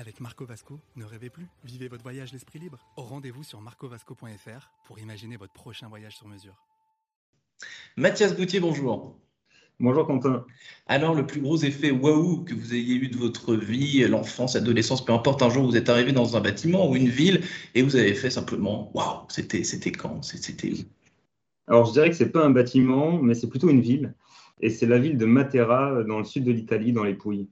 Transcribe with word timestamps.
Avec 0.00 0.20
Marco 0.20 0.46
Vasco, 0.46 0.78
ne 0.94 1.04
rêvez 1.04 1.28
plus, 1.28 1.48
vivez 1.64 1.88
votre 1.88 2.04
voyage 2.04 2.32
l'esprit 2.32 2.60
libre. 2.60 2.78
Au 2.96 3.02
rendez-vous 3.02 3.42
sur 3.42 3.60
marcovasco.fr 3.60 4.70
pour 4.86 5.00
imaginer 5.00 5.36
votre 5.36 5.52
prochain 5.52 5.88
voyage 5.88 6.16
sur 6.16 6.28
mesure. 6.28 6.54
Mathias 7.96 8.36
Boutier, 8.36 8.60
bonjour. 8.60 9.18
Bonjour 9.80 10.06
Quentin. 10.06 10.46
Alors, 10.86 11.16
le 11.16 11.26
plus 11.26 11.40
gros 11.40 11.56
effet 11.56 11.90
waouh 11.90 12.44
que 12.44 12.54
vous 12.54 12.74
ayez 12.74 12.94
eu 12.94 13.08
de 13.08 13.16
votre 13.16 13.56
vie, 13.56 14.06
l'enfance, 14.06 14.54
l'adolescence, 14.54 15.04
peu 15.04 15.12
importe, 15.12 15.42
un 15.42 15.50
jour 15.50 15.66
vous 15.66 15.76
êtes 15.76 15.88
arrivé 15.88 16.12
dans 16.12 16.36
un 16.36 16.40
bâtiment 16.40 16.88
ou 16.88 16.94
une 16.94 17.08
ville 17.08 17.42
et 17.74 17.82
vous 17.82 17.96
avez 17.96 18.14
fait 18.14 18.30
simplement 18.30 18.92
waouh, 18.94 19.26
c'était, 19.28 19.64
c'était 19.64 19.90
quand 19.90 20.22
C'était 20.22 20.74
où? 20.74 20.76
Alors, 21.66 21.86
je 21.86 21.92
dirais 21.94 22.08
que 22.08 22.14
c'est 22.14 22.30
pas 22.30 22.44
un 22.44 22.50
bâtiment, 22.50 23.20
mais 23.20 23.34
c'est 23.34 23.48
plutôt 23.48 23.68
une 23.68 23.80
ville. 23.80 24.14
Et 24.60 24.70
c'est 24.70 24.86
la 24.86 25.00
ville 25.00 25.18
de 25.18 25.26
Matera, 25.26 26.04
dans 26.04 26.18
le 26.18 26.24
sud 26.24 26.44
de 26.44 26.52
l'Italie, 26.52 26.92
dans 26.92 27.02
les 27.02 27.14
Pouilles. 27.14 27.48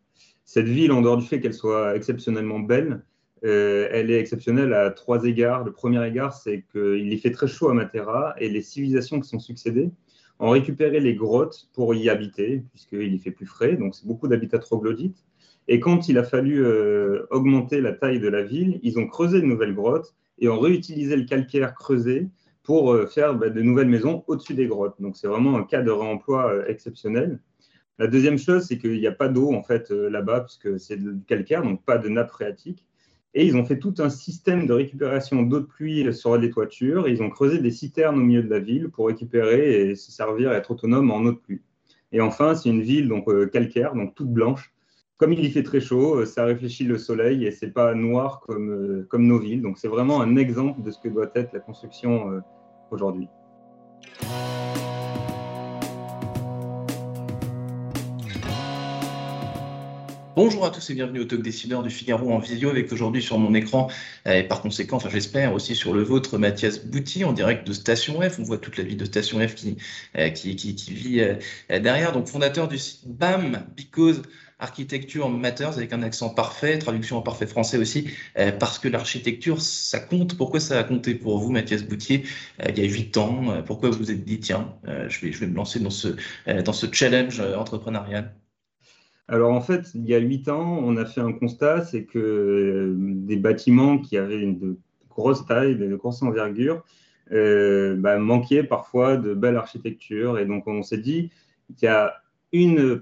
Cette 0.46 0.68
ville, 0.68 0.92
en 0.92 1.02
dehors 1.02 1.16
du 1.16 1.26
fait 1.26 1.40
qu'elle 1.40 1.54
soit 1.54 1.96
exceptionnellement 1.96 2.60
belle, 2.60 3.02
euh, 3.44 3.88
elle 3.90 4.12
est 4.12 4.20
exceptionnelle 4.20 4.72
à 4.72 4.90
trois 4.90 5.24
égards. 5.24 5.64
Le 5.64 5.72
premier 5.72 6.06
égard, 6.06 6.32
c'est 6.32 6.64
qu'il 6.70 7.12
y 7.12 7.18
fait 7.18 7.32
très 7.32 7.48
chaud 7.48 7.68
à 7.68 7.74
Matera 7.74 8.34
et 8.38 8.48
les 8.48 8.62
civilisations 8.62 9.20
qui 9.20 9.28
sont 9.28 9.40
succédées 9.40 9.90
ont 10.38 10.50
récupéré 10.50 11.00
les 11.00 11.16
grottes 11.16 11.68
pour 11.74 11.94
y 11.94 12.08
habiter, 12.08 12.62
puisqu'il 12.70 13.12
y 13.12 13.18
fait 13.18 13.32
plus 13.32 13.46
frais, 13.46 13.76
donc 13.76 13.94
c'est 13.96 14.06
beaucoup 14.06 14.28
d'habitats 14.28 14.60
troglodytes. 14.60 15.24
Et 15.66 15.80
quand 15.80 16.08
il 16.08 16.16
a 16.16 16.22
fallu 16.22 16.64
euh, 16.64 17.26
augmenter 17.30 17.80
la 17.80 17.92
taille 17.92 18.20
de 18.20 18.28
la 18.28 18.44
ville, 18.44 18.78
ils 18.84 19.00
ont 19.00 19.06
creusé 19.08 19.40
de 19.40 19.46
nouvelles 19.46 19.74
grottes 19.74 20.14
et 20.38 20.48
ont 20.48 20.60
réutilisé 20.60 21.16
le 21.16 21.24
calcaire 21.24 21.74
creusé 21.74 22.28
pour 22.62 22.92
euh, 22.92 23.06
faire 23.06 23.34
bah, 23.34 23.48
de 23.48 23.62
nouvelles 23.62 23.88
maisons 23.88 24.22
au-dessus 24.28 24.54
des 24.54 24.68
grottes. 24.68 25.00
Donc 25.00 25.16
c'est 25.16 25.26
vraiment 25.26 25.56
un 25.56 25.64
cas 25.64 25.82
de 25.82 25.90
réemploi 25.90 26.68
exceptionnel. 26.68 27.40
La 27.98 28.06
deuxième 28.06 28.38
chose, 28.38 28.64
c'est 28.64 28.78
qu'il 28.78 28.98
n'y 28.98 29.06
a 29.06 29.12
pas 29.12 29.28
d'eau 29.28 29.52
en 29.54 29.62
fait 29.62 29.90
là-bas, 29.90 30.40
puisque 30.42 30.78
c'est 30.78 30.96
du 30.96 31.20
calcaire, 31.26 31.62
donc 31.62 31.82
pas 31.84 31.98
de 31.98 32.08
nappe 32.08 32.30
phréatique. 32.30 32.84
Et 33.38 33.44
ils 33.44 33.56
ont 33.56 33.64
fait 33.66 33.78
tout 33.78 33.94
un 33.98 34.08
système 34.08 34.66
de 34.66 34.72
récupération 34.72 35.42
d'eau 35.42 35.60
de 35.60 35.66
pluie 35.66 36.12
sur 36.14 36.38
les 36.38 36.50
toitures. 36.50 37.06
Ils 37.06 37.22
ont 37.22 37.28
creusé 37.28 37.58
des 37.58 37.70
citernes 37.70 38.18
au 38.18 38.22
milieu 38.22 38.42
de 38.42 38.48
la 38.48 38.60
ville 38.60 38.88
pour 38.88 39.08
récupérer 39.08 39.90
et 39.90 39.94
se 39.94 40.10
servir, 40.10 40.52
être 40.52 40.70
autonome 40.70 41.10
en 41.10 41.18
eau 41.18 41.32
de 41.32 41.36
pluie. 41.36 41.60
Et 42.12 42.22
enfin, 42.22 42.54
c'est 42.54 42.70
une 42.70 42.80
ville 42.80 43.08
donc 43.08 43.28
euh, 43.28 43.46
calcaire, 43.46 43.94
donc 43.94 44.14
toute 44.14 44.30
blanche. 44.30 44.72
Comme 45.18 45.34
il 45.34 45.44
y 45.44 45.50
fait 45.50 45.62
très 45.62 45.80
chaud, 45.80 46.16
euh, 46.16 46.24
ça 46.24 46.44
réfléchit 46.44 46.84
le 46.84 46.96
soleil 46.96 47.44
et 47.44 47.50
c'est 47.50 47.72
pas 47.72 47.94
noir 47.94 48.40
comme, 48.40 48.70
euh, 48.70 49.06
comme 49.10 49.26
nos 49.26 49.38
villes. 49.38 49.60
Donc 49.60 49.76
c'est 49.76 49.88
vraiment 49.88 50.22
un 50.22 50.36
exemple 50.36 50.80
de 50.80 50.90
ce 50.90 50.98
que 50.98 51.08
doit 51.08 51.30
être 51.34 51.52
la 51.52 51.60
construction 51.60 52.42
aujourd'hui. 52.90 53.28
Bonjour 60.36 60.66
à 60.66 60.70
tous 60.70 60.90
et 60.90 60.94
bienvenue 60.94 61.20
au 61.20 61.24
Talk 61.24 61.40
Décideur 61.40 61.82
du 61.82 61.88
Figaro 61.88 62.30
en 62.30 62.38
visio 62.38 62.68
avec 62.68 62.92
aujourd'hui 62.92 63.22
sur 63.22 63.38
mon 63.38 63.54
écran 63.54 63.88
et 64.26 64.42
par 64.42 64.60
conséquent, 64.60 64.98
enfin, 64.98 65.08
j'espère 65.08 65.54
aussi 65.54 65.74
sur 65.74 65.94
le 65.94 66.02
vôtre, 66.02 66.36
Mathias 66.36 66.84
Bouty 66.84 67.24
en 67.24 67.32
direct 67.32 67.66
de 67.66 67.72
Station 67.72 68.20
F. 68.20 68.38
On 68.38 68.42
voit 68.42 68.58
toute 68.58 68.76
la 68.76 68.84
vie 68.84 68.96
de 68.96 69.06
Station 69.06 69.38
F 69.40 69.54
qui, 69.54 69.78
euh, 70.18 70.28
qui, 70.28 70.54
qui, 70.54 70.92
vit 70.92 71.20
euh, 71.20 71.36
derrière. 71.80 72.12
Donc 72.12 72.28
fondateur 72.28 72.68
du 72.68 72.76
site 72.76 73.08
BAM, 73.08 73.64
Because 73.78 74.20
Architecture 74.58 75.30
Matters 75.30 75.78
avec 75.78 75.94
un 75.94 76.02
accent 76.02 76.28
parfait, 76.28 76.78
traduction 76.80 77.16
en 77.16 77.22
parfait 77.22 77.46
français 77.46 77.78
aussi, 77.78 78.10
euh, 78.38 78.52
parce 78.52 78.78
que 78.78 78.88
l'architecture, 78.88 79.62
ça 79.62 80.00
compte. 80.00 80.36
Pourquoi 80.36 80.60
ça 80.60 80.78
a 80.78 80.84
compté 80.84 81.14
pour 81.14 81.38
vous, 81.38 81.50
Mathias 81.50 81.82
Boutier, 81.82 82.24
il 82.68 82.78
y 82.78 82.82
a 82.82 82.84
huit 82.84 83.16
ans 83.16 83.62
Pourquoi 83.64 83.88
vous 83.88 83.96
vous 83.96 84.10
êtes 84.10 84.24
dit, 84.26 84.38
tiens, 84.38 84.74
je, 84.84 85.18
vais, 85.20 85.32
je 85.32 85.38
vais 85.38 85.46
me 85.46 85.56
lancer 85.56 85.80
dans 85.80 85.88
ce, 85.88 86.08
dans 86.46 86.74
ce 86.74 86.86
challenge 86.92 87.40
entrepreneurial? 87.40 88.34
Alors 89.28 89.52
en 89.52 89.60
fait, 89.60 89.90
il 89.94 90.06
y 90.06 90.14
a 90.14 90.18
huit 90.18 90.48
ans, 90.48 90.78
on 90.82 90.96
a 90.96 91.04
fait 91.04 91.20
un 91.20 91.32
constat, 91.32 91.84
c'est 91.84 92.04
que 92.04 92.18
euh, 92.18 92.94
des 92.96 93.36
bâtiments 93.36 93.98
qui 93.98 94.16
avaient 94.16 94.40
une 94.40 94.76
grosse 95.10 95.44
taille, 95.46 95.76
de 95.76 95.96
grosse 95.96 96.22
envergure, 96.22 96.84
euh, 97.32 97.96
bah, 97.96 98.18
manquaient 98.18 98.62
parfois 98.62 99.16
de 99.16 99.34
belle 99.34 99.56
architecture. 99.56 100.38
Et 100.38 100.46
donc 100.46 100.68
on 100.68 100.82
s'est 100.82 100.98
dit 100.98 101.30
qu'il 101.76 101.86
y 101.86 101.88
a 101.88 102.14
une, 102.52 103.00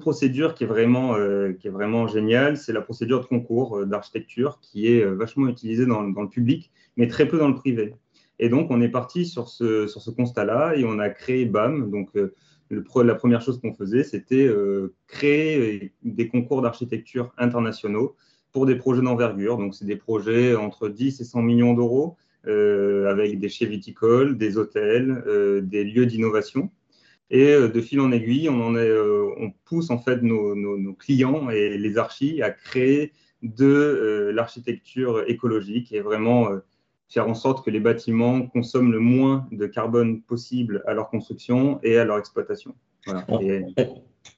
procédure 0.00 0.54
qui 0.54 0.64
est 0.64 0.66
vraiment, 0.66 1.14
euh, 1.14 1.52
qui 1.52 1.68
est 1.68 1.70
vraiment 1.70 2.08
géniale, 2.08 2.56
c'est 2.56 2.72
la 2.72 2.80
procédure 2.80 3.20
de 3.20 3.26
concours 3.26 3.86
d'architecture 3.86 4.58
qui 4.60 4.88
est 4.88 5.04
vachement 5.04 5.46
utilisée 5.46 5.86
dans, 5.86 6.02
le 6.02 6.28
public, 6.28 6.72
mais 6.96 7.06
très 7.06 7.28
peu 7.28 7.38
dans 7.38 7.48
le 7.48 7.54
privé. 7.54 7.94
Et 8.40 8.48
donc 8.48 8.72
on 8.72 8.80
est 8.80 8.88
parti 8.88 9.26
sur 9.26 9.48
ce, 9.48 10.10
constat-là 10.10 10.74
et 10.74 10.84
on 10.84 10.98
a 10.98 11.08
créé 11.08 11.44
BAM, 11.44 11.88
la 13.04 13.14
première 13.14 13.42
chose 13.42 13.60
qu'on 13.60 13.74
faisait, 13.74 14.04
c'était 14.04 14.46
euh, 14.46 14.94
créer 15.06 15.58
euh, 15.84 15.88
des 16.02 16.28
concours 16.28 16.62
d'architecture 16.62 17.32
internationaux 17.38 18.16
pour 18.52 18.66
des 18.66 18.76
projets 18.76 19.02
d'envergure. 19.02 19.58
Donc, 19.58 19.74
c'est 19.74 19.84
des 19.84 19.96
projets 19.96 20.54
entre 20.54 20.88
10 20.88 21.20
et 21.20 21.24
100 21.24 21.42
millions 21.42 21.74
d'euros 21.74 22.16
euh, 22.46 23.10
avec 23.10 23.38
des 23.38 23.48
chais 23.48 23.66
viticoles, 23.66 24.36
des 24.36 24.58
hôtels, 24.58 25.22
des 25.62 25.84
lieux 25.84 26.06
d'innovation. 26.06 26.70
Et 27.30 27.54
de 27.54 27.80
fil 27.80 27.98
en 28.00 28.12
aiguille, 28.12 28.50
on, 28.50 29.54
pousse 29.64 29.88
en 29.88 29.96
fait 29.96 30.20
nos, 30.20 30.54
nos, 30.54 30.92
clients 30.92 31.48
et 31.48 31.78
les 31.78 31.96
archis 31.96 32.42
à 32.42 32.50
créer 32.50 33.12
de 33.40 34.30
l'architecture 34.34 35.24
écologique 35.26 35.92
et 35.92 36.00
vraiment 36.00 36.50
faire 37.12 37.28
en 37.28 37.34
sorte 37.34 37.64
que 37.64 37.70
les 37.70 37.80
bâtiments 37.80 38.46
consomment 38.46 38.92
le 38.92 38.98
moins 38.98 39.46
de 39.52 39.66
carbone 39.66 40.22
possible 40.22 40.82
à 40.86 40.94
leur 40.94 41.10
construction 41.10 41.78
et 41.82 41.98
à 41.98 42.04
leur 42.04 42.18
exploitation. 42.18 42.74
On, 43.28 43.40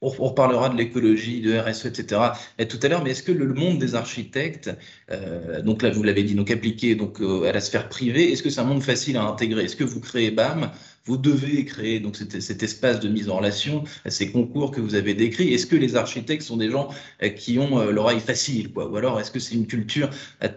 reparlera 0.01 0.69
de 0.69 0.77
l'écologie, 0.77 1.41
de 1.41 1.59
RSE, 1.59 1.87
etc. 1.87 2.21
Et 2.59 2.69
tout 2.69 2.79
à 2.83 2.89
l'heure, 2.89 3.03
mais 3.03 3.11
est-ce 3.11 3.23
que 3.23 3.33
le 3.33 3.53
monde 3.53 3.79
des 3.79 3.95
architectes, 3.95 4.71
euh, 5.11 5.63
donc 5.63 5.83
là 5.83 5.91
vous 5.91 6.03
l'avez 6.03 6.23
dit, 6.23 6.35
donc 6.35 6.51
appliqué 6.51 6.95
donc, 6.95 7.21
euh, 7.21 7.49
à 7.49 7.53
la 7.53 7.61
sphère 7.61 7.89
privée, 7.89 8.33
est-ce 8.33 8.43
que 8.43 8.51
c'est 8.51 8.61
un 8.61 8.65
monde 8.65 8.83
facile 8.83 9.17
à 9.17 9.25
intégrer? 9.25 9.65
Est-ce 9.65 9.77
que 9.77 9.85
vous 9.85 10.01
créez 10.01 10.31
BAM 10.31 10.71
vous 11.07 11.17
devez 11.19 11.65
créer 11.65 12.01
donc 12.01 12.17
cet, 12.17 12.63
espace 12.63 13.01
de 13.01 13.09
mise 13.09 13.29
en 13.29 13.37
relation, 13.37 13.85
ces 14.07 14.31
concours 14.31 14.71
que 14.71 14.81
vous 14.81 14.95
avez 14.95 15.15
décrits. 15.15 15.53
Est-ce 15.53 15.67
que 15.67 15.77
les 15.77 15.97
architectes 15.97 16.43
sont 16.43 16.57
des 16.57 16.71
gens 16.71 16.89
euh, 17.23 17.29
qui 17.29 17.59
ont 17.59 17.79
euh, 17.79 17.91
l'oreille 17.91 18.21
facile, 18.21 18.73
quoi? 18.73 18.89
Ou 18.89 18.97
alors 18.97 19.21
est-ce 19.21 19.31
que 19.31 19.39
c'est 19.39 19.55
une 19.55 19.67
culture 19.67 20.09
à, 20.41 20.49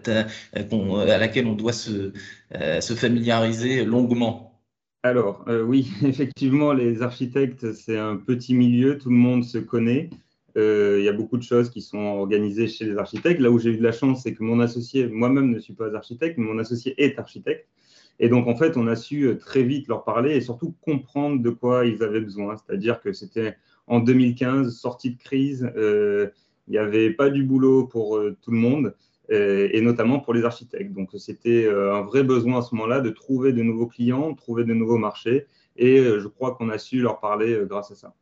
laquelle 1.18 1.46
on 1.46 1.54
doit 1.54 1.72
euh, 1.90 2.80
se 2.80 2.94
familiariser 2.94 3.84
longuement? 3.84 4.47
Alors, 5.02 5.44
oui, 5.66 5.90
effectivement, 6.04 6.72
les 6.72 7.02
architectes, 7.02 7.72
c'est 7.72 7.98
un 7.98 8.16
petit 8.16 8.54
milieu, 8.54 8.98
tout 8.98 9.10
le 9.10 9.16
monde 9.16 9.44
se 9.44 9.58
connaît. 9.58 10.10
Il 10.56 11.02
y 11.04 11.08
a 11.08 11.12
beaucoup 11.12 11.36
de 11.36 11.42
choses 11.42 11.70
qui 11.70 11.80
sont 11.80 11.98
organisées 11.98 12.66
chez 12.66 12.84
les 12.84 12.96
architectes. 12.96 13.40
Là 13.40 13.50
où 13.50 13.58
j'ai 13.60 13.70
eu 13.70 13.76
de 13.76 13.82
la 13.82 13.92
chance, 13.92 14.22
c'est 14.24 14.34
que 14.34 14.42
mon 14.42 14.58
associé, 14.58 15.06
moi-même 15.06 15.50
ne 15.50 15.60
suis 15.60 15.72
pas 15.72 15.94
architecte, 15.94 16.36
mais 16.36 16.44
mon 16.44 16.58
associé 16.58 16.94
est 17.02 17.18
architecte. 17.18 17.68
Et 18.20 18.28
donc, 18.28 18.48
en 18.48 18.56
fait, 18.56 18.76
on 18.76 18.86
a 18.86 18.96
su 18.96 19.24
euh, 19.24 19.36
très 19.36 19.62
vite 19.62 19.88
leur 19.88 20.04
parler 20.04 20.34
et 20.34 20.40
surtout 20.40 20.74
comprendre 20.80 21.40
de 21.40 21.50
quoi 21.50 21.86
ils 21.86 22.02
avaient 22.02 22.20
besoin. 22.20 22.56
C'est-à-dire 22.56 23.00
que 23.00 23.12
c'était 23.12 23.56
en 23.86 24.00
2015, 24.00 24.76
sortie 24.76 25.12
de 25.12 25.18
crise, 25.18 25.70
euh, 25.76 26.28
il 26.66 26.72
n'y 26.72 26.78
avait 26.78 27.10
pas 27.10 27.30
du 27.30 27.44
boulot 27.44 27.86
pour 27.86 28.16
euh, 28.16 28.36
tout 28.42 28.50
le 28.50 28.58
monde, 28.58 28.94
et 29.30 29.80
notamment 29.80 30.20
pour 30.20 30.34
les 30.34 30.44
architectes. 30.44 30.92
Donc, 30.92 31.10
c'était 31.18 31.68
un 31.68 32.02
vrai 32.02 32.22
besoin 32.22 32.58
à 32.58 32.62
ce 32.62 32.74
moment-là 32.74 33.00
de 33.00 33.10
trouver 33.10 33.52
de 33.52 33.62
nouveaux 33.62 33.86
clients, 33.86 34.34
trouver 34.34 34.64
de 34.64 34.74
nouveaux 34.74 34.98
marchés, 34.98 35.46
et 35.76 35.98
je 35.98 36.26
crois 36.26 36.54
qu'on 36.54 36.70
a 36.70 36.78
su 36.78 37.00
leur 37.00 37.20
parler 37.20 37.60
grâce 37.68 37.90
à 37.90 37.94
ça 37.94 38.14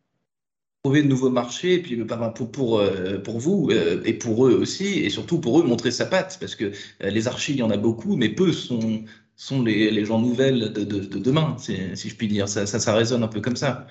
trouver 0.82 1.02
de 1.02 1.08
nouveaux 1.08 1.30
marchés, 1.30 1.74
et 1.74 1.82
puis 1.82 1.96
pour, 1.96 2.50
pour, 2.52 2.82
pour 3.24 3.38
vous 3.40 3.70
et 4.04 4.12
pour 4.12 4.46
eux 4.46 4.54
aussi, 4.54 5.00
et 5.00 5.10
surtout 5.10 5.40
pour 5.40 5.58
eux 5.58 5.64
montrer 5.64 5.90
sa 5.90 6.06
patte, 6.06 6.38
parce 6.38 6.54
que 6.54 6.70
les 7.00 7.26
archis, 7.26 7.54
il 7.54 7.58
y 7.58 7.62
en 7.64 7.70
a 7.70 7.76
beaucoup, 7.76 8.14
mais 8.14 8.28
peu 8.28 8.52
sont, 8.52 9.02
sont 9.36 9.62
les, 9.62 9.90
les 9.90 10.04
gens 10.04 10.18
nouvelles 10.18 10.72
de, 10.72 10.84
de, 10.84 11.18
demain, 11.18 11.56
si 11.58 12.08
je 12.08 12.16
puis 12.16 12.26
dire. 12.26 12.48
Ça, 12.48 12.66
ça, 12.66 12.94
résonne 12.94 13.22
un 13.22 13.28
peu 13.28 13.40
comme 13.40 13.56
ça. 13.56 13.86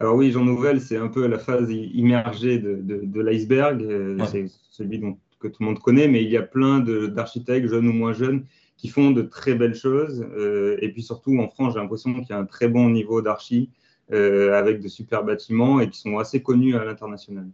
Alors 0.00 0.16
oui, 0.16 0.30
gens 0.30 0.44
nouvelles, 0.44 0.80
c'est 0.80 0.96
un 0.96 1.08
peu 1.08 1.26
la 1.26 1.38
phase 1.38 1.70
immergée 1.70 2.58
de, 2.58 2.80
de 2.82 3.20
l'iceberg. 3.20 3.82
Euh, 3.82 4.16
c'est 4.30 4.46
celui 4.70 4.98
dont, 4.98 5.18
que 5.38 5.48
tout 5.48 5.62
le 5.62 5.66
monde 5.66 5.78
connaît, 5.78 6.08
mais 6.08 6.22
il 6.22 6.30
y 6.30 6.36
a 6.36 6.42
plein 6.42 6.80
d'architectes, 6.80 7.68
jeunes 7.68 7.88
ou 7.88 7.92
moins 7.92 8.12
jeunes, 8.12 8.44
qui 8.76 8.88
font 8.88 9.10
de 9.10 9.22
très 9.22 9.54
belles 9.54 9.74
choses. 9.74 10.24
Euh, 10.36 10.76
et 10.80 10.90
puis 10.90 11.02
surtout, 11.02 11.38
en 11.38 11.48
France, 11.48 11.74
j'ai 11.74 11.80
l'impression 11.80 12.14
qu'il 12.14 12.30
y 12.30 12.32
a 12.32 12.38
un 12.38 12.44
très 12.46 12.68
bon 12.68 12.90
niveau 12.90 13.22
d'archi, 13.22 13.70
euh, 14.12 14.54
avec 14.54 14.80
de 14.80 14.88
super 14.88 15.24
bâtiments 15.24 15.80
et 15.80 15.90
qui 15.90 15.98
sont 15.98 16.18
assez 16.18 16.42
connus 16.42 16.76
à 16.76 16.84
l'international. 16.84 17.48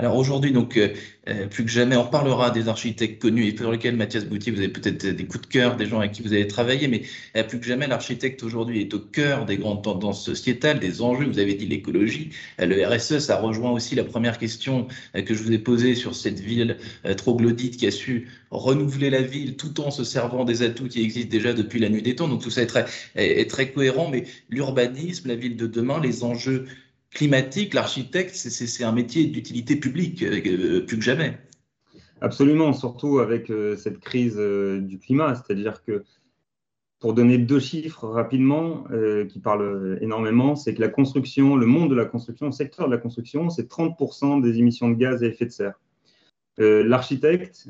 Alors 0.00 0.14
aujourd'hui, 0.14 0.52
donc 0.52 0.76
euh, 0.76 0.94
euh, 1.28 1.48
plus 1.48 1.64
que 1.64 1.70
jamais, 1.70 1.96
on 1.96 2.06
parlera 2.06 2.52
des 2.52 2.68
architectes 2.68 3.20
connus 3.20 3.48
et 3.48 3.52
pour 3.52 3.72
lesquels 3.72 3.96
Mathias 3.96 4.24
Boutier, 4.26 4.52
vous 4.52 4.60
avez 4.60 4.68
peut-être 4.68 5.04
des 5.04 5.26
coups 5.26 5.40
de 5.40 5.46
cœur, 5.48 5.74
des 5.74 5.86
gens 5.86 5.98
avec 5.98 6.12
qui 6.12 6.22
vous 6.22 6.32
avez 6.32 6.46
travaillé, 6.46 6.86
mais 6.86 7.02
euh, 7.36 7.42
plus 7.42 7.58
que 7.58 7.66
jamais, 7.66 7.88
l'architecte 7.88 8.44
aujourd'hui 8.44 8.80
est 8.80 8.94
au 8.94 9.00
cœur 9.00 9.44
des 9.44 9.56
grandes 9.56 9.82
tendances 9.82 10.24
sociétales, 10.24 10.78
des 10.78 11.02
enjeux. 11.02 11.26
Vous 11.26 11.40
avez 11.40 11.54
dit 11.54 11.66
l'écologie, 11.66 12.30
le 12.60 12.86
RSE, 12.86 13.18
ça 13.18 13.40
rejoint 13.40 13.72
aussi 13.72 13.96
la 13.96 14.04
première 14.04 14.38
question 14.38 14.86
que 15.14 15.34
je 15.34 15.42
vous 15.42 15.50
ai 15.50 15.58
posée 15.58 15.96
sur 15.96 16.14
cette 16.14 16.38
ville 16.38 16.76
troglodyte 17.16 17.76
qui 17.76 17.88
a 17.88 17.90
su 17.90 18.28
renouveler 18.52 19.10
la 19.10 19.22
ville 19.22 19.56
tout 19.56 19.80
en 19.80 19.90
se 19.90 20.04
servant 20.04 20.44
des 20.44 20.62
atouts 20.62 20.86
qui 20.86 21.02
existent 21.02 21.30
déjà 21.30 21.52
depuis 21.54 21.80
la 21.80 21.88
nuit 21.88 22.02
des 22.02 22.14
temps. 22.14 22.28
Donc 22.28 22.40
tout 22.40 22.50
ça 22.50 22.62
est 22.62 22.66
très, 22.66 22.84
est 23.16 23.50
très 23.50 23.72
cohérent, 23.72 24.08
mais 24.08 24.26
l'urbanisme, 24.48 25.26
la 25.26 25.34
ville 25.34 25.56
de 25.56 25.66
demain, 25.66 26.00
les 26.00 26.22
enjeux 26.22 26.66
climatique, 27.10 27.74
l'architecte, 27.74 28.34
c'est 28.34 28.84
un 28.84 28.92
métier 28.92 29.26
d'utilité 29.26 29.76
publique, 29.76 30.22
euh, 30.22 30.84
plus 30.84 30.98
que 30.98 31.04
jamais. 31.04 31.38
Absolument, 32.20 32.72
surtout 32.72 33.20
avec 33.20 33.50
euh, 33.50 33.76
cette 33.76 34.00
crise 34.00 34.36
euh, 34.38 34.80
du 34.80 34.98
climat. 34.98 35.34
C'est-à-dire 35.34 35.82
que, 35.82 36.04
pour 37.00 37.14
donner 37.14 37.38
deux 37.38 37.60
chiffres 37.60 38.08
rapidement, 38.08 38.82
qui 39.28 39.38
parlent 39.38 39.98
énormément, 40.00 40.56
c'est 40.56 40.74
que 40.74 40.80
la 40.80 40.88
construction, 40.88 41.54
le 41.54 41.64
monde 41.64 41.90
de 41.90 41.94
la 41.94 42.04
construction, 42.04 42.46
le 42.46 42.52
secteur 42.52 42.86
de 42.88 42.90
la 42.90 42.98
construction, 42.98 43.50
c'est 43.50 43.70
30% 43.70 44.42
des 44.42 44.58
émissions 44.58 44.88
de 44.88 44.94
gaz 44.94 45.22
à 45.22 45.26
effet 45.26 45.46
de 45.46 45.52
serre. 45.52 45.78
L'architecte, 46.56 47.68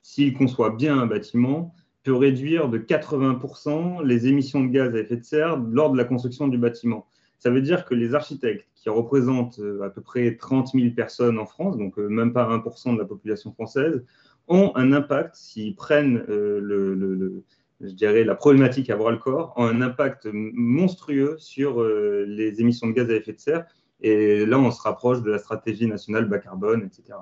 s'il 0.00 0.32
conçoit 0.34 0.70
bien 0.70 0.96
un 0.96 1.06
bâtiment, 1.06 1.74
peut 2.04 2.14
réduire 2.14 2.68
de 2.68 2.78
80% 2.78 4.04
les 4.04 4.28
émissions 4.28 4.62
de 4.62 4.68
gaz 4.68 4.94
à 4.94 5.00
effet 5.00 5.16
de 5.16 5.24
serre 5.24 5.56
lors 5.56 5.90
de 5.90 5.98
la 5.98 6.04
construction 6.04 6.46
du 6.46 6.56
bâtiment. 6.56 7.08
Ça 7.44 7.50
veut 7.50 7.60
dire 7.60 7.84
que 7.84 7.94
les 7.94 8.14
architectes, 8.14 8.66
qui 8.74 8.88
représentent 8.88 9.58
euh, 9.58 9.82
à 9.82 9.90
peu 9.90 10.00
près 10.00 10.34
30 10.34 10.70
000 10.72 10.94
personnes 10.94 11.38
en 11.38 11.44
France, 11.44 11.76
donc 11.76 11.98
euh, 11.98 12.08
même 12.08 12.32
pas 12.32 12.48
1% 12.48 12.94
de 12.94 12.98
la 12.98 13.04
population 13.04 13.52
française, 13.52 14.02
ont 14.48 14.72
un 14.76 14.94
impact, 14.94 15.34
s'ils 15.34 15.76
prennent 15.76 16.24
euh, 16.30 17.42
la 17.80 18.34
problématique 18.34 18.88
à 18.88 18.96
bras 18.96 19.10
le 19.10 19.18
corps, 19.18 19.52
ont 19.56 19.66
un 19.66 19.82
impact 19.82 20.26
monstrueux 20.32 21.36
sur 21.36 21.84
les 21.84 22.62
émissions 22.62 22.86
de 22.86 22.92
gaz 22.92 23.10
à 23.10 23.12
effet 23.12 23.34
de 23.34 23.40
serre. 23.40 23.66
Et 24.00 24.46
là, 24.46 24.58
on 24.58 24.70
se 24.70 24.80
rapproche 24.80 25.20
de 25.20 25.30
la 25.30 25.38
stratégie 25.38 25.86
nationale 25.86 26.26
bas 26.26 26.38
carbone, 26.38 26.82
etc. 26.86 27.18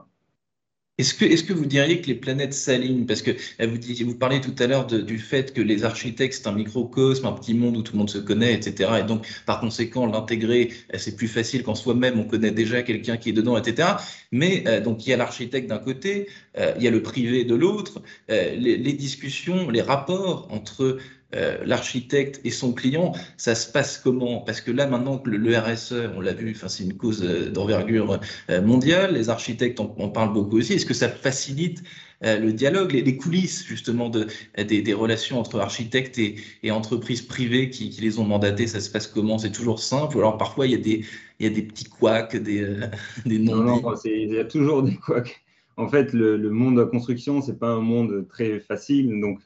Est-ce 0.99 1.15
que, 1.15 1.25
est 1.25 1.47
que, 1.47 1.55
vous 1.55 1.65
diriez 1.65 2.03
que 2.03 2.07
les 2.09 2.15
planètes 2.15 2.53
s'alignent? 2.53 3.07
Parce 3.07 3.23
que 3.23 3.31
euh, 3.31 3.67
vous, 3.67 3.79
vous 4.05 4.15
parlez 4.15 4.43
tout 4.43 4.55
à 4.59 4.67
l'heure 4.67 4.87
du 4.87 5.19
fait 5.19 5.55
que 5.55 5.63
les 5.63 5.85
architectes, 5.85 6.35
c'est 6.35 6.47
un 6.47 6.53
microcosme, 6.53 7.25
un 7.25 7.33
petit 7.33 7.55
monde 7.55 7.79
où 7.79 7.83
tout 7.83 7.95
le 7.95 7.99
monde 7.99 8.11
se 8.11 8.19
connaît, 8.19 8.53
etc. 8.53 8.91
Et 9.01 9.03
donc, 9.03 9.27
par 9.47 9.61
conséquent, 9.61 10.05
l'intégrer, 10.05 10.71
euh, 10.93 10.99
c'est 10.99 11.17
plus 11.17 11.29
facile 11.29 11.63
qu'en 11.63 11.75
soi-même, 11.75 12.21
on 12.21 12.25
connaît 12.25 12.51
déjà 12.51 12.83
quelqu'un 12.83 13.17
qui 13.17 13.31
est 13.31 13.33
dedans, 13.33 13.57
etc. 13.57 13.89
Mais 14.33 14.65
euh, 14.67 14.81
donc, 14.83 15.07
il 15.07 15.11
y 15.11 15.13
a 15.15 15.17
l'architecte 15.17 15.67
d'un 15.69 15.79
côté, 15.79 16.29
il 16.77 16.83
y 16.83 16.89
a 16.89 16.91
le 16.91 17.03
privé 17.03 17.45
de 17.45 17.55
l'autre. 17.55 18.03
les, 18.29 18.57
les, 18.57 18.93
discussions, 18.93 19.71
les 19.71 19.81
rapports 19.81 20.49
entre 20.51 20.99
euh, 21.35 21.59
l'architecte 21.65 22.41
et 22.45 22.51
son 22.51 22.73
client, 22.73 23.13
ça 23.39 23.55
se 23.55 23.71
passe 23.71 23.97
comment? 23.97 24.41
Parce 24.41 24.61
que 24.61 24.71
là, 24.71 24.87
maintenant 24.87 25.19
que 25.19 25.31
le, 25.31 25.59
RSE, 25.59 25.95
on 26.15 26.21
l'a 26.21 26.35
vu, 26.35 26.55
c'est 26.67 26.85
une 26.85 26.95
cause 26.95 27.23
euh, 27.23 27.49
d'envergure 27.49 28.21
euh, 28.51 28.61
mondiale, 28.61 29.15
les 29.15 29.31
architectes 29.31 29.81
en, 29.81 29.87
parlent 29.87 30.33
beaucoup 30.35 30.59
aussi. 30.59 30.75
Est-ce 30.75 30.87
que 30.87 30.95
ça 30.95 31.09
facilite 31.09 31.83
le 32.25 32.53
dialogue, 32.53 32.93
les, 32.93 33.17
coulisses 33.17 33.67
justement 33.67 34.09
de, 34.09 34.29
des, 34.57 34.95
relations 34.95 35.41
entre 35.41 35.59
architectes 35.59 36.21
et, 36.21 36.37
et 36.63 36.71
entreprises 36.71 37.23
privées 37.23 37.69
qui, 37.69 37.89
les 38.01 38.21
ont 38.21 38.25
mandatés 38.25 38.69
Ça 38.69 38.81
se 38.81 38.89
passe 38.91 39.09
comment? 39.09 39.39
C'est 39.39 39.51
toujours 39.51 39.81
simple? 39.81 40.17
Ou 40.17 40.21
alors 40.21 40.39
parfois 40.39 40.69
il 40.69 40.71
y 40.71 40.77
a 40.77 40.79
des, 40.79 41.05
il 41.41 41.47
y 41.47 41.51
a 41.51 41.53
des 41.53 41.63
petits 41.63 41.87
couacs, 41.87 42.37
des, 42.37 42.65
des 43.27 43.41
non 43.41 43.57
Non, 43.57 43.83
non, 43.83 43.95
il 44.05 44.35
y 44.35 44.39
a 44.39 44.45
toujours 44.45 44.85
des 44.85 44.95
couacs. 44.95 45.42
En 45.77 45.89
fait, 45.89 46.13
le, 46.13 46.39
monde 46.51 46.77
de 46.77 46.83
la 46.83 46.87
construction, 46.87 47.41
c'est 47.41 47.59
pas 47.59 47.69
un 47.69 47.81
monde 47.81 48.27
très 48.29 48.61
facile. 48.61 49.21
Donc, 49.21 49.41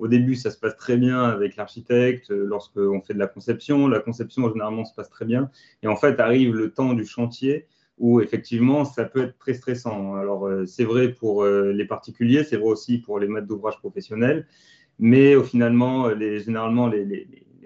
au 0.00 0.08
début, 0.08 0.34
ça 0.34 0.50
se 0.50 0.58
passe 0.58 0.76
très 0.78 0.96
bien 0.96 1.22
avec 1.22 1.56
l'architecte 1.56 2.30
euh, 2.30 2.46
lorsqu'on 2.46 3.02
fait 3.02 3.12
de 3.12 3.18
la 3.18 3.26
conception. 3.26 3.86
La 3.86 4.00
conception, 4.00 4.48
généralement, 4.48 4.86
se 4.86 4.94
passe 4.94 5.10
très 5.10 5.26
bien. 5.26 5.50
Et 5.82 5.88
en 5.88 5.96
fait, 5.96 6.18
arrive 6.20 6.54
le 6.54 6.72
temps 6.72 6.94
du 6.94 7.04
chantier 7.04 7.66
où 7.98 8.22
effectivement, 8.22 8.86
ça 8.86 9.04
peut 9.04 9.24
être 9.24 9.36
très 9.36 9.52
stressant. 9.52 10.14
Alors, 10.14 10.46
euh, 10.46 10.64
c'est 10.64 10.84
vrai 10.84 11.12
pour 11.12 11.42
euh, 11.44 11.72
les 11.72 11.84
particuliers, 11.84 12.44
c'est 12.44 12.56
vrai 12.56 12.68
aussi 12.68 12.96
pour 12.96 13.18
les 13.18 13.28
maîtres 13.28 13.46
d'ouvrage 13.46 13.76
professionnels. 13.76 14.46
Mais 14.98 15.40
finalement, 15.42 16.08
les, 16.08 16.40
généralement, 16.40 16.88
les, 16.88 17.04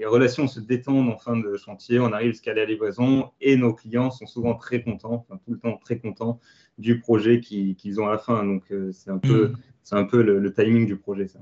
relations 0.03 0.49
se 0.49 0.61
détendent 0.61 1.09
en 1.09 1.19
fin 1.19 1.37
de 1.37 1.57
chantier. 1.57 2.01
On 2.01 2.13
arrive 2.13 2.33
jusqu'à 2.33 2.55
la 2.55 2.65
livraison 2.65 3.31
et 3.41 3.57
nos 3.57 3.73
clients 3.73 4.11
sont 4.11 4.27
souvent 4.27 4.55
très 4.55 4.83
contents, 4.83 5.27
enfin, 5.29 5.41
tout 5.45 5.53
le 5.53 5.59
temps 5.59 5.77
très 5.77 5.99
contents 5.99 6.41
du 6.79 6.99
projet 6.99 7.41
qu'ils 7.41 8.01
ont 8.01 8.07
à 8.07 8.13
la 8.13 8.19
fin. 8.19 8.45
Donc, 8.45 8.65
c'est 8.93 9.11
un 9.11 9.19
peu, 9.19 9.49
mmh. 9.49 9.57
c'est 9.83 9.97
un 9.97 10.05
peu 10.05 10.23
le, 10.23 10.39
le 10.41 10.53
timing 10.53 10.87
du 10.87 10.97
projet, 10.97 11.29
ça 11.29 11.39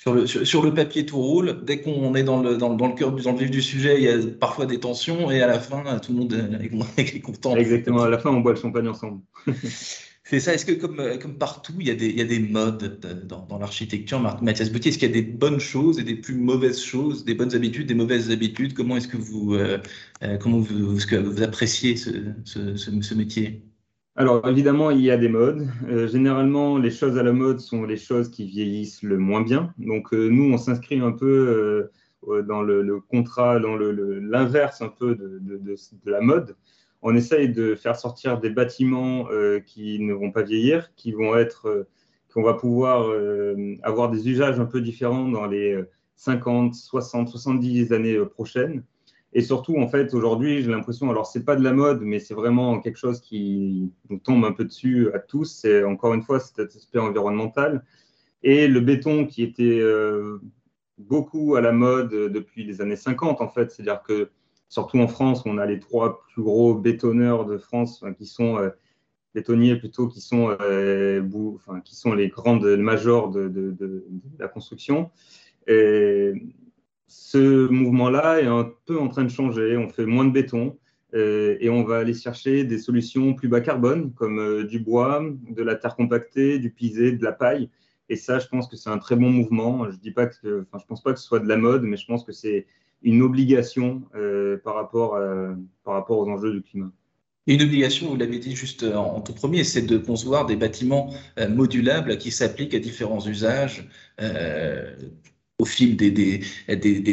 sur 0.00 0.14
le, 0.14 0.26
sur, 0.26 0.62
le 0.62 0.72
papier, 0.72 1.04
tout 1.04 1.18
roule. 1.18 1.62
Dès 1.62 1.82
qu'on 1.82 2.14
est 2.14 2.22
dans 2.22 2.40
le, 2.40 2.56
dans, 2.56 2.72
dans 2.72 2.88
le 2.88 2.94
cœur, 2.94 3.12
dans 3.12 3.32
le 3.32 3.38
vif 3.38 3.50
du 3.50 3.60
sujet, 3.60 3.98
il 3.98 4.04
y 4.04 4.08
a 4.08 4.16
parfois 4.40 4.64
des 4.64 4.80
tensions 4.80 5.30
et 5.30 5.42
à 5.42 5.46
la 5.46 5.60
fin, 5.60 5.98
tout 5.98 6.12
le 6.12 6.18
monde 6.20 6.90
est 6.96 7.20
content. 7.20 7.54
Exactement, 7.54 8.00
à 8.02 8.08
la 8.08 8.16
fin, 8.16 8.30
on 8.30 8.40
boit 8.40 8.52
le 8.52 8.58
champagne 8.58 8.88
ensemble. 8.88 9.20
C'est 10.30 10.38
ça. 10.38 10.54
Est-ce 10.54 10.64
que, 10.64 10.70
comme, 10.70 11.02
comme 11.20 11.34
partout, 11.34 11.72
il 11.80 11.88
y 11.88 11.90
a 11.90 12.24
des, 12.24 12.38
modes 12.38 13.00
dans, 13.26 13.44
dans 13.46 13.58
l'architecture, 13.58 14.20
Mathias 14.40 14.70
Boutier 14.70 14.90
Est-ce 14.90 14.98
qu'il 14.98 15.08
y 15.08 15.10
a 15.10 15.14
des 15.14 15.28
bonnes 15.28 15.58
choses 15.58 15.98
et 15.98 16.04
des 16.04 16.14
plus 16.14 16.36
mauvaises 16.36 16.80
choses, 16.80 17.24
des 17.24 17.34
bonnes 17.34 17.52
habitudes, 17.52 17.88
des 17.88 17.94
mauvaises 17.94 18.30
habitudes? 18.30 18.72
Comment 18.74 18.96
est-ce 18.96 19.08
que 19.08 19.16
vous, 19.16 19.56
euh, 19.56 19.78
euh, 20.22 20.38
comment 20.38 20.60
vous, 20.60 20.98
que 21.04 21.16
vous 21.16 21.42
appréciez 21.42 21.96
ce, 21.96 23.14
métier? 23.16 23.64
Alors 24.14 24.46
évidemment, 24.46 24.92
il 24.92 25.00
y 25.00 25.10
a 25.10 25.16
des 25.16 25.28
modes. 25.28 25.66
Euh, 25.88 26.06
généralement, 26.06 26.78
les 26.78 26.92
choses 26.92 27.18
à 27.18 27.24
la 27.24 27.32
mode 27.32 27.58
sont 27.58 27.82
les 27.82 27.96
choses 27.96 28.30
qui 28.30 28.46
vieillissent 28.46 29.02
le 29.02 29.18
moins 29.18 29.40
bien. 29.40 29.74
Donc 29.78 30.14
euh, 30.14 30.28
nous, 30.28 30.52
on 30.52 30.58
s'inscrit 30.58 31.00
un 31.00 31.10
peu 31.10 31.90
euh, 32.28 32.42
dans 32.42 32.62
le, 32.62 33.00
contrat, 33.00 33.58
dans 33.58 33.76
l'inverse 33.76 34.80
un 34.80 34.90
peu 34.90 35.16
de, 35.16 35.40
la 36.04 36.20
mode. 36.20 36.54
On 37.02 37.14
essaye 37.14 37.48
de 37.48 37.74
faire 37.74 37.96
sortir 37.96 38.38
des 38.40 38.50
bâtiments 38.50 39.26
qui 39.66 39.98
ne 40.00 40.12
vont 40.12 40.30
pas 40.30 40.42
vieillir, 40.42 40.94
qui 40.96 41.12
vont 41.12 41.34
être, 41.34 41.86
qu'on 42.32 42.42
va 42.42 42.54
pouvoir 42.54 43.10
avoir 43.82 44.10
des 44.10 44.28
usages 44.28 44.60
un 44.60 44.66
peu 44.66 44.82
différents 44.82 45.26
dans 45.26 45.46
les 45.46 45.82
50, 46.16 46.74
60, 46.74 47.28
70 47.28 47.92
années 47.92 48.18
prochaines. 48.26 48.84
Et 49.32 49.42
surtout, 49.42 49.76
en 49.76 49.88
fait, 49.88 50.12
aujourd'hui, 50.12 50.62
j'ai 50.62 50.70
l'impression, 50.70 51.08
alors 51.10 51.26
c'est 51.26 51.44
pas 51.44 51.54
de 51.54 51.62
la 51.62 51.72
mode, 51.72 52.00
mais 52.02 52.18
c'est 52.18 52.34
vraiment 52.34 52.80
quelque 52.80 52.98
chose 52.98 53.20
qui 53.20 53.92
nous 54.08 54.18
tombe 54.18 54.44
un 54.44 54.52
peu 54.52 54.64
dessus 54.64 55.08
à 55.14 55.20
tous. 55.20 55.44
C'est 55.44 55.84
encore 55.84 56.14
une 56.14 56.22
fois 56.22 56.40
cet 56.40 56.58
aspect 56.58 56.98
environnemental. 56.98 57.84
Et 58.42 58.66
le 58.66 58.80
béton 58.80 59.26
qui 59.26 59.42
était 59.42 59.78
euh, 59.80 60.40
beaucoup 60.98 61.54
à 61.54 61.60
la 61.60 61.72
mode 61.72 62.10
depuis 62.10 62.64
les 62.64 62.80
années 62.80 62.96
50, 62.96 63.40
en 63.40 63.48
fait, 63.48 63.70
c'est-à-dire 63.70 64.02
que 64.02 64.30
surtout 64.70 64.98
en 65.00 65.08
France, 65.08 65.42
on 65.44 65.58
a 65.58 65.66
les 65.66 65.78
trois 65.78 66.22
plus 66.32 66.42
gros 66.42 66.74
bétonneurs 66.74 67.44
de 67.44 67.58
France 67.58 68.02
qui 68.16 68.24
sont 68.24 68.56
euh, 68.56 68.70
bétonniers 69.34 69.76
plutôt, 69.76 70.08
qui 70.08 70.20
sont, 70.20 70.56
euh, 70.60 71.22
qui 71.84 71.96
sont 71.96 72.14
les 72.14 72.28
grandes 72.28 72.64
majors 72.78 73.30
de, 73.30 74.04
la 74.38 74.48
construction. 74.48 75.10
Et 75.66 76.32
ce 77.08 77.68
mouvement-là 77.68 78.40
est 78.40 78.46
un 78.46 78.72
peu 78.86 78.98
en 78.98 79.08
train 79.08 79.24
de 79.24 79.28
changer. 79.28 79.76
On 79.76 79.88
fait 79.88 80.06
moins 80.06 80.24
de 80.24 80.30
béton 80.30 80.78
euh, 81.14 81.56
et 81.60 81.68
on 81.68 81.82
va 81.82 81.98
aller 81.98 82.14
chercher 82.14 82.62
des 82.62 82.78
solutions 82.78 83.34
plus 83.34 83.48
bas 83.48 83.60
carbone, 83.60 84.12
comme 84.14 84.64
du 84.64 84.78
bois, 84.78 85.20
de 85.50 85.62
la 85.64 85.74
terre 85.74 85.96
compactée, 85.96 86.60
du 86.60 86.70
pisé, 86.70 87.10
de 87.10 87.24
la 87.24 87.32
paille. 87.32 87.70
Et 88.08 88.14
ça, 88.14 88.38
je 88.38 88.46
pense 88.46 88.68
que 88.68 88.76
c'est 88.76 88.90
un 88.90 88.98
très 88.98 89.16
bon 89.16 89.30
mouvement. 89.30 89.90
Je 89.90 89.96
dis 89.96 90.12
pense 90.12 91.02
pas 91.02 91.12
que 91.12 91.18
ce 91.18 91.26
soit 91.26 91.40
de 91.40 91.48
la 91.48 91.56
mode, 91.56 91.82
mais 91.82 91.96
je 91.96 92.06
pense 92.06 92.24
que 92.24 92.32
c'est 92.32 92.66
une 93.02 93.22
obligation 93.22 94.02
euh, 94.14 94.58
par, 94.62 94.74
rapport 94.74 95.18
par 95.84 95.94
rapport 95.94 96.18
aux 96.18 96.28
enjeux 96.28 96.52
du 96.52 96.62
climat. 96.62 96.90
Une 97.46 97.62
obligation, 97.62 98.08
vous 98.08 98.16
l'avez 98.16 98.38
dit 98.38 98.54
juste 98.54 98.84
en, 98.84 99.20
tout 99.22 99.32
premier, 99.32 99.64
c'est 99.64 99.82
de 99.82 99.98
concevoir 99.98 100.46
des 100.46 100.56
bâtiments 100.56 101.10
modulables 101.48 102.18
qui 102.18 102.30
s'appliquent 102.30 102.74
à 102.74 102.78
différents 102.78 103.26
usages 103.26 103.88
au 105.60 105.64
fil 105.66 105.96
des, 105.96 106.40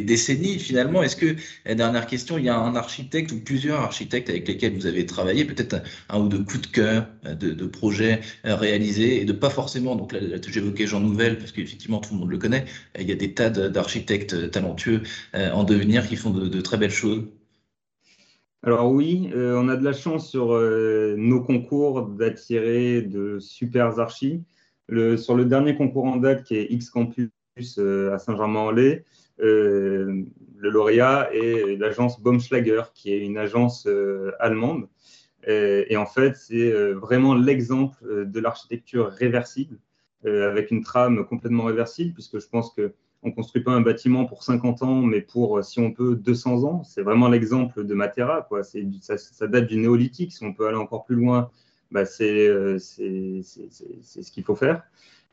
décennies 0.01 0.58
finalement. 0.58 1.04
Est-ce 1.04 1.16
que, 1.18 1.36
dernière 1.74 2.08
question, 2.08 2.38
il 2.38 2.46
y 2.46 2.50
a 2.50 2.58
un 2.58 2.75
architecte 2.75 3.32
ou 3.34 3.39
plusieurs 3.42 3.82
architectes 3.82 4.30
avec 4.30 4.48
lesquels 4.48 4.74
vous 4.74 4.86
avez 4.86 5.06
travaillé, 5.06 5.46
peut-être 5.46 5.82
un, 6.10 6.20
ou 6.20 6.30
deux 6.30 6.44
coups 6.44 6.62
de 6.62 6.68
cœur 6.68 7.08
de, 7.24 7.66
projets 7.66 8.22
euh, 8.46 8.56
réalisés 8.56 9.22
et 9.22 9.25
de 9.25 9.34
pas 9.34 9.50
forcément, 9.50 9.96
donc 9.96 10.13
là, 10.13 10.20
j'évoquais 10.48 10.88
Jean 10.88 11.01
Nouvel 11.01 11.38
parce 11.38 11.51
qu'effectivement 11.51 12.00
tout 12.00 12.13
le 12.13 12.20
monde 12.22 12.32
le 12.32 12.38
connaît, 12.38 12.66
il 12.98 13.08
y 13.08 13.12
a 13.12 13.16
des 13.16 13.34
tas 13.34 13.50
d'architectes 13.50 14.51
talentueux 14.51 15.01
euh, 15.36 15.51
en 15.51 15.66
devenir 15.66 16.08
qui 16.08 16.16
font 16.16 16.32
de, 16.32 16.62
très 16.62 16.77
belles 16.77 16.89
choses. 16.89 17.25
Alors 18.63 18.92
oui, 18.92 19.30
euh, 19.36 19.60
on 19.62 19.68
a 19.68 19.75
de 19.75 19.84
la 19.84 19.94
chance 19.94 20.30
sur 20.30 20.48
nos 21.18 21.42
concours 21.42 22.08
d'attirer 22.08 23.01
de 23.01 23.39
super 23.39 24.00
archis. 24.00 24.44
Sur 25.18 25.36
le 25.36 25.44
dernier 25.44 25.75
concours 25.75 26.06
en 26.06 26.16
date 26.16 26.46
qui 26.46 26.56
est 26.56 26.68
X 26.72 26.89
Campus 26.89 27.30
euh, 27.78 28.14
à 28.14 28.20
Saint-Germain-en-Laye. 28.20 29.04
Euh, 29.40 30.24
le 30.58 30.70
lauréat 30.70 31.30
est 31.34 31.78
l'agence 31.78 32.22
Baumschlager, 32.22 32.84
qui 32.94 33.14
est 33.14 33.20
une 33.20 33.38
agence 33.38 33.86
euh, 33.88 34.32
allemande 34.40 34.88
Et, 35.48 35.96
en 35.98 36.06
fait, 36.06 36.36
c'est 36.36 36.72
vraiment 36.94 37.36
l'exemple 37.36 38.26
de 38.26 38.40
l'architecture 38.40 39.08
réversible, 39.10 39.78
avec 40.26 40.72
une 40.72 40.84
trame 40.84 41.26
complètement 41.26 41.66
réversible, 41.66 42.14
puisque 42.14 42.40
je 42.40 42.48
pense 42.48 42.74
que 42.74 42.94
on 43.24 43.32
construit 43.32 43.64
pas 43.64 43.72
un 43.72 43.82
bâtiment 43.82 44.26
pour 44.26 44.44
50 44.44 44.84
ans, 44.84 45.02
mais 45.02 45.22
pour, 45.22 45.64
si 45.64 45.80
on 45.80 45.92
peut, 45.92 46.16
200 46.16 46.64
ans. 46.64 46.84
C'est 46.84 47.02
vraiment 47.02 47.30
l'exemple 47.30 47.84
de 47.84 47.94
Matera. 47.94 48.44
Quoi. 48.44 48.64
Ça, 48.64 49.18
ça, 49.18 49.48
date 49.48 49.68
du 49.68 49.78
néolithique. 49.78 50.34
Si 50.34 50.44
on 50.44 50.54
peut 50.54 50.68
aller 50.68 50.78
encore 50.78 51.04
plus 51.04 51.16
loin, 51.16 51.50
bah, 51.91 52.06
c'est 52.06 52.77
ce 52.79 54.32
qu'il 54.32 54.44
faut 54.44 54.56
faire. 54.56 54.84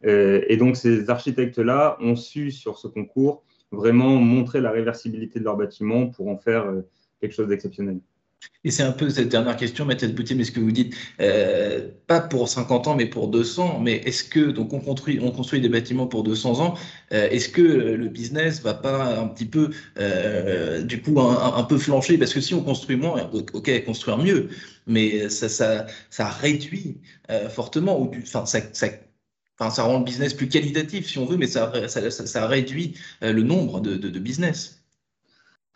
et 0.03 0.57
donc, 0.57 0.77
ces 0.77 1.11
architectes-là 1.11 1.97
ont 2.01 2.17
su, 2.17 2.51
sur 2.51 2.79
ce 2.79 2.89
concours, 2.89 3.43
vraiment 3.73 4.17
montrer 4.17 4.61
la 4.61 4.71
réversibilité 4.71 5.39
de 5.41 5.45
leur 5.45 5.57
bâtiment 5.57 6.07
pour 6.09 6.29
en 6.29 6.37
faire 6.37 6.73
quelque 7.21 7.33
chose 7.33 7.49
d'exceptionnel. 7.49 8.01
Et 8.65 8.71
c'est 8.71 8.83
un 8.83 8.93
peu 8.93 9.11
cette 9.11 9.29
dernière 9.29 9.57
question, 9.57 9.85
Mathias 9.85 10.13
Boutier, 10.13 10.35
mais 10.37 10.45
ce 10.45 10.53
que 10.53 10.61
vous 10.61 10.73
dites, 10.73 10.95
euh, 11.21 11.89
pas 12.07 12.21
pour 12.21 12.49
50 12.49 12.87
ans, 12.87 12.95
mais 12.97 13.07
pour 13.07 13.29
200, 13.29 13.81
mais 13.81 13.97
est-ce 14.07 14.25
que, 14.25 14.51
donc 14.51 14.73
on 14.73 14.81
construit, 14.81 15.19
on 15.21 15.31
construit 15.31 15.61
des 15.61 15.69
bâtiments 15.69 16.07
pour 16.07 16.23
200 16.23 16.61
ans, 16.61 16.75
euh, 17.13 17.29
est-ce 17.31 17.51
que 17.51 17.63
le 17.63 18.09
business 18.09 18.63
va 18.63 18.73
pas 18.75 19.19
un 19.19 19.29
petit 19.29 19.45
peu, 19.45 19.71
euh, 19.99 20.83
du 20.83 21.03
coup, 21.03 21.21
un, 21.21 21.63
peu 21.65 21.77
flancher? 21.79 22.17
Parce 22.17 22.33
que 22.33 22.41
si 22.41 22.55
on 22.55 22.63
construit 22.63 22.97
moins, 22.97 23.31
ok, 23.33 23.85
construire 23.85 24.19
mieux, 24.19 24.49
mais 24.87 25.29
ça, 25.29 25.87
réduit 26.41 27.01
fortement, 27.51 28.01
ou 28.01 28.11
enfin, 28.23 28.45
ça, 28.47 29.83
rend 29.83 29.99
le 29.99 30.05
business 30.05 30.35
plus 30.35 30.49
qualitatif, 30.49 31.07
si 31.07 31.19
on 31.19 31.27
veut, 31.27 31.37
mais 31.37 31.47
ça, 31.47 31.71
réduit 32.47 32.95
le 33.21 33.43
nombre 33.43 33.81
de 33.81 34.19
business. 34.19 34.84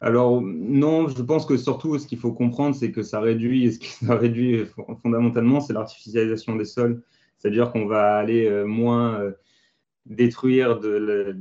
Alors 0.00 0.40
non, 0.40 1.08
je 1.08 1.22
pense 1.22 1.44
que 1.44 1.56
surtout 1.56 1.98
ce 1.98 2.06
qu'il 2.06 2.18
faut 2.18 2.32
comprendre, 2.32 2.74
c'est 2.74 2.92
que 2.92 3.02
ça 3.02 3.20
réduit, 3.20 3.72
ce 3.72 3.78
qui 3.78 3.88
ça 4.04 4.14
réduit 4.14 4.64
fondamentalement, 5.02 5.60
c'est 5.60 5.72
l'artificialisation 5.72 6.56
des 6.56 6.64
sols. 6.64 7.02
C'est-à-dire 7.38 7.70
qu'on 7.70 7.86
va 7.86 8.16
aller 8.16 8.46
euh, 8.46 8.64
moins 8.64 9.20
euh, 9.20 9.32
détruire 10.06 10.78
de, 10.78 11.34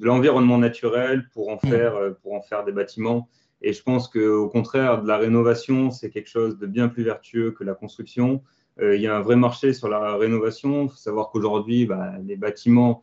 l'environnement 0.00 0.58
naturel 0.58 1.28
pour 1.32 1.48
en, 1.48 1.56
mmh. 1.56 1.68
faire, 1.68 1.96
euh, 1.96 2.10
pour 2.22 2.34
en 2.34 2.42
faire 2.42 2.64
des 2.64 2.72
bâtiments. 2.72 3.28
Et 3.62 3.72
je 3.72 3.82
pense 3.82 4.08
qu'au 4.08 4.48
contraire, 4.48 5.02
de 5.02 5.08
la 5.08 5.16
rénovation, 5.16 5.90
c'est 5.90 6.10
quelque 6.10 6.28
chose 6.28 6.58
de 6.58 6.66
bien 6.66 6.88
plus 6.88 7.02
vertueux 7.02 7.52
que 7.52 7.64
la 7.64 7.74
construction. 7.74 8.42
il 8.82 9.00
y 9.00 9.06
a 9.06 9.16
un 9.16 9.22
vrai 9.22 9.36
marché 9.36 9.72
sur 9.72 9.88
la 9.88 10.16
rénovation. 10.16 10.84
Il 10.84 10.90
faut 10.90 10.96
savoir 10.96 11.30
qu'aujourd'hui, 11.30 11.86
bah, 11.86 12.12
les 12.26 12.36
bâtiments 12.36 13.02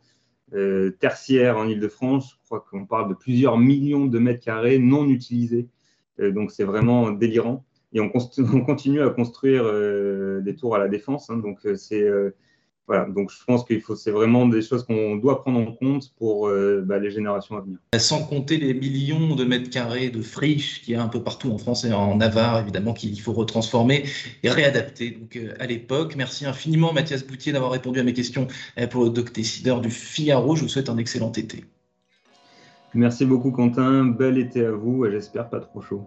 euh, 0.54 0.90
tertiaire 0.90 1.56
en 1.56 1.66
Ile-de-France. 1.66 2.36
Je 2.40 2.44
crois 2.46 2.64
qu'on 2.70 2.86
parle 2.86 3.08
de 3.08 3.14
plusieurs 3.14 3.58
millions 3.58 4.06
de 4.06 4.18
mètres 4.18 4.44
carrés 4.44 4.78
non 4.78 5.08
utilisés. 5.08 5.68
Euh, 6.20 6.30
donc 6.30 6.50
c'est 6.50 6.64
vraiment 6.64 7.10
délirant. 7.10 7.64
Et 7.92 8.00
on, 8.00 8.08
continue 8.66 9.02
à 9.02 9.10
construire 9.10 9.62
euh, 9.64 10.40
des 10.40 10.54
tours 10.54 10.74
à 10.74 10.78
la 10.78 10.88
défense. 10.88 11.30
Hein. 11.30 11.38
donc 11.38 11.60
c'est 11.76 12.06
voilà, 12.92 13.06
donc 13.06 13.30
je 13.30 13.42
pense 13.46 13.64
qu'il 13.64 13.80
faut, 13.80 13.96
c'est 13.96 14.10
vraiment 14.10 14.46
des 14.46 14.60
choses 14.60 14.84
qu'on 14.84 15.16
doit 15.16 15.40
prendre 15.40 15.58
en 15.58 15.72
compte 15.72 16.12
pour 16.18 16.48
euh, 16.48 16.82
bah, 16.84 16.98
les 16.98 17.10
générations 17.10 17.56
à 17.56 17.62
venir. 17.62 17.78
Sans 17.96 18.22
compter 18.22 18.58
les 18.58 18.74
millions 18.74 19.34
de 19.34 19.44
mètres 19.44 19.70
carrés 19.70 20.10
de 20.10 20.20
friches 20.20 20.82
qu'il 20.82 20.92
y 20.92 20.96
a 20.98 21.02
un 21.02 21.08
peu 21.08 21.22
partout 21.22 21.50
en 21.50 21.56
France 21.56 21.86
et 21.86 21.92
en 21.94 22.16
Navarre, 22.16 22.60
évidemment, 22.60 22.92
qu'il 22.92 23.18
faut 23.18 23.32
retransformer 23.32 24.04
et 24.42 24.50
réadapter 24.50 25.12
donc, 25.12 25.36
euh, 25.36 25.54
à 25.58 25.66
l'époque. 25.66 26.16
Merci 26.16 26.44
infiniment, 26.44 26.92
Mathias 26.92 27.26
Boutier, 27.26 27.54
d'avoir 27.54 27.70
répondu 27.70 27.98
à 27.98 28.02
mes 28.02 28.12
questions 28.12 28.46
euh, 28.78 28.86
pour 28.86 29.04
le 29.04 29.08
Doc 29.08 29.32
Décideur 29.32 29.80
du 29.80 29.88
Figaro. 29.88 30.54
Je 30.54 30.64
vous 30.64 30.68
souhaite 30.68 30.90
un 30.90 30.98
excellent 30.98 31.32
été. 31.32 31.64
Merci 32.92 33.24
beaucoup, 33.24 33.52
Quentin. 33.52 34.04
Bel 34.04 34.36
été 34.36 34.66
à 34.66 34.72
vous 34.72 35.06
et 35.06 35.10
j'espère 35.10 35.48
pas 35.48 35.60
trop 35.60 35.80
chaud. 35.80 36.06